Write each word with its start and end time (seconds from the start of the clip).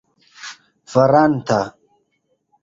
faranta 0.91 1.59